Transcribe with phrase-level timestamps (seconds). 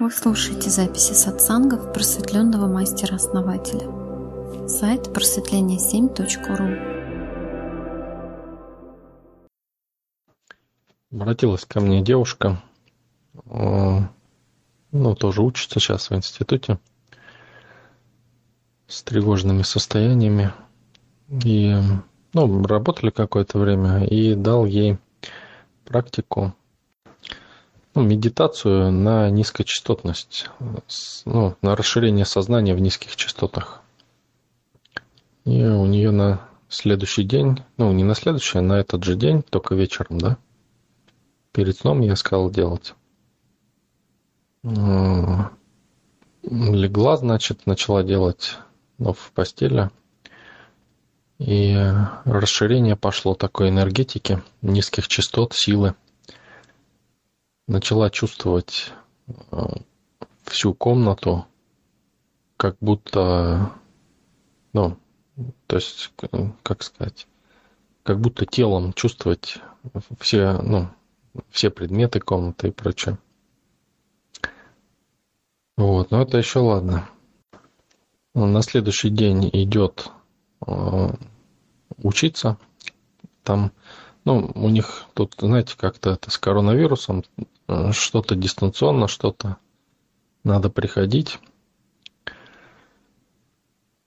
[0.00, 3.86] Вы слушаете записи сатсангов просветленного мастера-основателя.
[4.66, 6.78] Сайт просветление7.ру
[11.12, 12.62] Обратилась ко мне девушка,
[13.44, 13.98] э,
[14.90, 16.78] ну, тоже учится сейчас в институте,
[18.86, 20.54] с тревожными состояниями.
[21.44, 21.76] И,
[22.32, 24.96] ну, работали какое-то время, и дал ей
[25.84, 26.54] практику
[27.94, 30.48] ну, медитацию на низкочастотность,
[31.24, 33.80] ну, на расширение сознания в низких частотах.
[35.44, 39.42] И у нее на следующий день, ну, не на следующий, а на этот же день,
[39.42, 40.36] только вечером, да,
[41.52, 42.94] перед сном я сказал делать.
[46.42, 48.56] Легла, значит, начала делать
[48.98, 49.90] ну, в постели.
[51.38, 51.74] И
[52.24, 55.94] расширение пошло такой энергетики, низких частот, силы–
[57.70, 58.92] начала чувствовать
[59.28, 59.56] э,
[60.42, 61.46] всю комнату,
[62.56, 63.72] как будто,
[64.72, 64.98] ну,
[65.68, 66.12] то есть,
[66.64, 67.28] как сказать,
[68.02, 69.58] как будто телом чувствовать
[70.18, 70.88] все, ну,
[71.50, 73.18] все предметы комнаты и прочее.
[75.76, 77.08] Вот, но это еще ладно.
[78.34, 80.10] На следующий день идет
[80.66, 81.08] э,
[81.98, 82.58] учиться.
[83.44, 83.72] Там,
[84.24, 87.24] ну, у них тут, знаете, как-то это с коронавирусом
[87.92, 89.56] что-то дистанционно, что-то
[90.44, 91.38] надо приходить.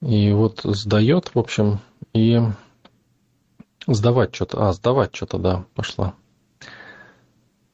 [0.00, 1.78] И вот сдает, в общем,
[2.12, 2.40] и
[3.86, 4.68] сдавать что-то.
[4.68, 6.14] А, сдавать что-то, да, пошла.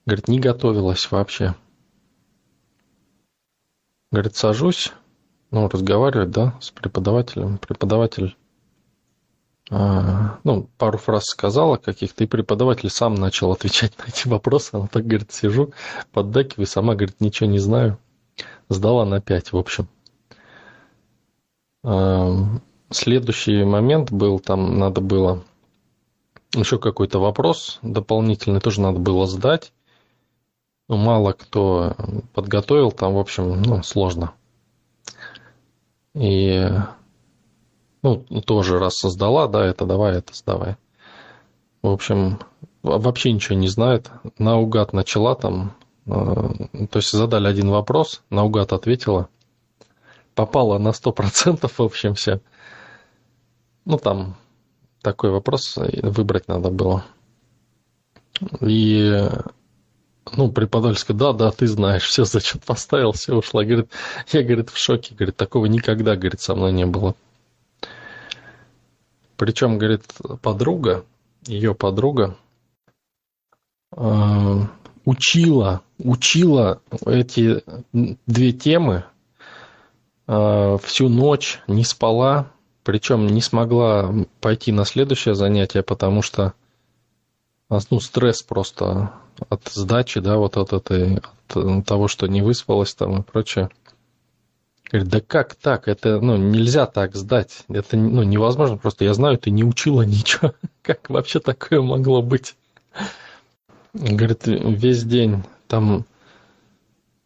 [0.04, 1.54] Говорит, не готовилась вообще.
[4.10, 4.92] Говорит, сажусь,
[5.50, 7.58] ну, разговаривать, да, с преподавателем.
[7.58, 8.36] Преподаватель
[9.70, 14.70] ну, пару фраз сказала каких-то, и преподаватель сам начал отвечать на эти вопросы.
[14.72, 15.72] Она так, говорит, сижу,
[16.12, 17.98] поддакиваю, сама, говорит, ничего не знаю.
[18.68, 19.88] Сдала на 5, в общем.
[21.84, 22.34] А,
[22.90, 25.42] следующий момент был, там надо было
[26.54, 29.72] еще какой-то вопрос дополнительный, тоже надо было сдать.
[30.88, 31.94] Ну, мало кто
[32.32, 34.32] подготовил, там, в общем, ну, сложно.
[36.14, 36.66] И
[38.02, 40.76] ну, тоже раз создала, да, это давай, это сдавай.
[41.82, 42.38] В общем,
[42.82, 44.10] вообще ничего не знает.
[44.38, 45.74] Наугад начала там,
[46.06, 46.10] э,
[46.90, 49.28] то есть задали один вопрос, наугад ответила.
[50.34, 52.40] Попала на 100%, в общем, все.
[53.84, 54.36] Ну, там
[55.02, 57.04] такой вопрос выбрать надо было.
[58.60, 59.28] И
[60.36, 63.64] ну, преподаватель сказал, да, да, ты знаешь, все, зачет поставил, все, ушла.
[63.64, 63.90] Говорит,
[64.32, 67.14] я, говорит, в шоке, говорит, такого никогда, говорит, со мной не было.
[69.38, 70.02] Причем, говорит,
[70.42, 71.04] подруга,
[71.46, 72.36] ее подруга,
[73.96, 74.56] э,
[75.04, 77.62] учила, учила эти
[77.92, 79.04] две темы
[80.26, 82.50] э, всю ночь, не спала,
[82.82, 86.54] причем не смогла пойти на следующее занятие, потому что
[87.70, 89.12] ну, стресс просто
[89.48, 93.70] от сдачи, да, вот от этой, от того, что не выспалась там и прочее.
[94.90, 95.86] Говорит, да как так?
[95.86, 97.64] Это ну, нельзя так сдать.
[97.68, 98.78] Это ну, невозможно.
[98.78, 100.54] Просто я знаю, ты не учила ничего.
[100.82, 102.56] Как вообще такое могло быть?
[103.92, 106.06] Говорит, весь день там,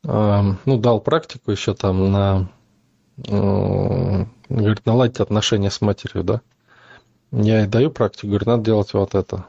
[0.04, 2.48] э, ну, дал практику еще там на,
[3.28, 6.40] э, говорит, наладить отношения с матерью, да.
[7.30, 9.46] Я ей даю практику, говорю, надо делать вот это.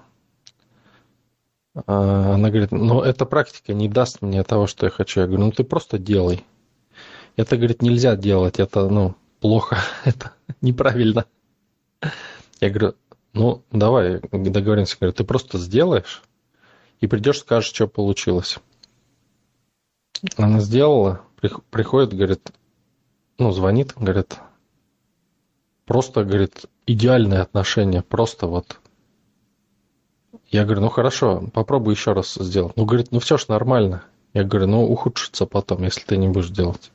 [1.87, 5.21] А она говорит, но эта практика не даст мне того, что я хочу.
[5.21, 6.43] Я говорю, ну ты просто делай
[7.35, 11.25] это, говорит, нельзя делать, это, ну, плохо, это неправильно.
[12.59, 12.95] Я говорю,
[13.33, 16.21] ну, давай договоримся, говорю, ты просто сделаешь
[17.01, 18.59] и придешь, скажешь, что получилось.
[20.37, 21.21] Она сделала,
[21.69, 22.51] приходит, говорит,
[23.37, 24.37] ну, звонит, говорит,
[25.85, 28.79] просто, говорит, идеальные отношения, просто вот.
[30.49, 32.77] Я говорю, ну хорошо, попробуй еще раз сделать.
[32.77, 34.03] Ну, говорит, ну все ж нормально.
[34.33, 36.91] Я говорю, ну ухудшится потом, если ты не будешь делать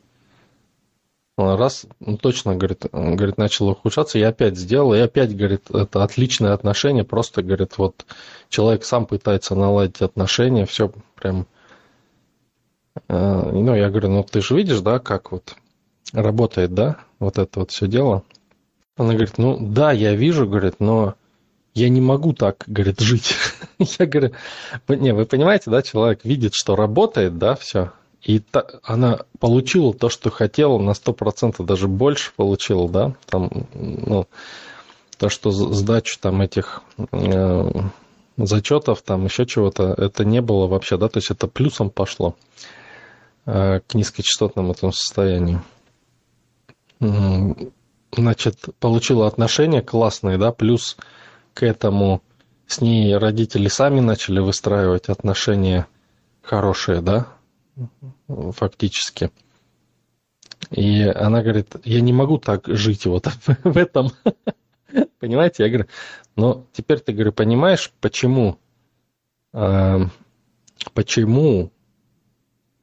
[1.38, 6.52] раз, ну, точно, говорит, говорит, начало ухудшаться, я опять сделал, и опять, говорит, это отличное
[6.52, 8.06] отношение, просто, говорит, вот
[8.48, 11.46] человек сам пытается наладить отношения, все прям,
[13.08, 15.56] э, ну, я говорю, ну, ты же видишь, да, как вот
[16.12, 18.24] работает, да, вот это вот все дело.
[18.96, 21.14] Она говорит, ну, да, я вижу, говорит, но
[21.74, 23.34] я не могу так, говорит, жить.
[23.78, 24.32] я говорю,
[24.88, 30.08] не, вы понимаете, да, человек видит, что работает, да, все, и та, она получила то,
[30.08, 34.26] что хотела, на 100%, даже больше получила, да, там, ну,
[35.18, 36.82] то, что сдачу там этих
[37.12, 37.70] э,
[38.36, 42.34] зачетов, там еще чего-то, это не было вообще, да, то есть это плюсом пошло.
[43.44, 45.62] к низкочастотному этому состоянию.
[48.12, 50.96] Значит, получила отношения классные, да, плюс
[51.54, 52.22] к этому
[52.66, 55.86] с ней родители сами начали выстраивать отношения
[56.42, 57.28] хорошие, да,
[58.28, 59.30] фактически.
[60.70, 63.26] И она говорит, я не могу так жить вот
[63.64, 64.10] в этом.
[65.18, 65.64] Понимаете?
[65.64, 65.88] Я говорю,
[66.36, 68.58] но теперь ты, говорю, понимаешь, почему,
[69.52, 70.00] э,
[70.94, 71.72] почему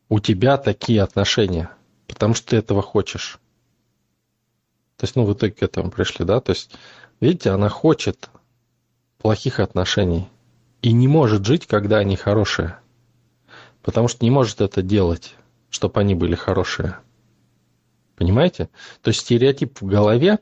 [0.10, 1.70] у тебя такие отношения?
[2.08, 3.40] Потому что ты этого хочешь.
[4.98, 6.40] То есть, ну, в итоге к этому пришли, да?
[6.40, 6.72] То есть,
[7.20, 8.30] видите, она хочет
[9.18, 10.28] плохих отношений
[10.82, 12.78] и не может жить, когда они хорошие.
[13.86, 15.36] Потому что не может это делать,
[15.70, 16.98] чтобы они были хорошие.
[18.16, 18.68] Понимаете?
[19.04, 20.40] То есть стереотип в голове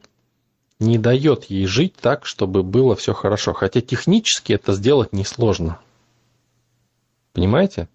[0.79, 3.51] не дает ей жить так, чтобы было все хорошо.
[3.51, 5.81] Хотя технически это сделать несложно.
[7.33, 7.89] Понимаете?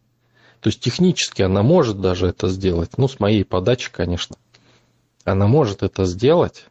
[0.60, 2.98] То есть технически она может даже это сделать.
[2.98, 4.36] Ну, с моей подачи, конечно.
[5.24, 6.66] Она может это сделать.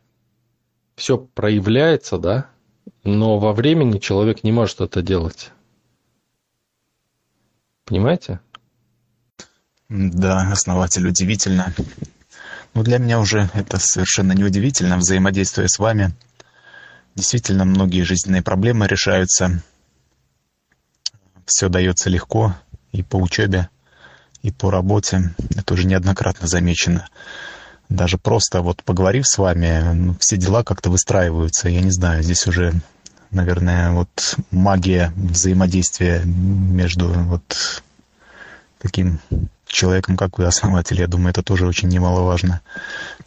[0.96, 2.52] Все проявляется, да,
[3.04, 5.50] но во времени человек не может это делать.
[7.86, 8.40] Понимаете?
[9.90, 11.74] Да, основатель, удивительно.
[12.74, 16.14] Но для меня уже это совершенно неудивительно, взаимодействуя с вами.
[17.16, 19.64] Действительно, многие жизненные проблемы решаются.
[21.46, 22.56] Все дается легко
[22.92, 23.70] и по учебе,
[24.42, 25.34] и по работе.
[25.56, 27.08] Это уже неоднократно замечено.
[27.88, 31.70] Даже просто вот поговорив с вами, ну, все дела как-то выстраиваются.
[31.70, 32.74] Я не знаю, здесь уже,
[33.32, 37.82] наверное, вот магия взаимодействия между вот
[38.80, 39.20] таким
[39.68, 41.00] человеком, как вы, основатель.
[41.00, 42.62] Я думаю, это тоже очень немаловажно.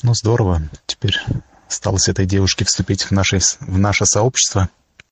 [0.03, 0.63] Ну, здорово.
[0.87, 1.17] Теперь
[1.69, 4.69] осталось этой девушке вступить в наше, в наше сообщество–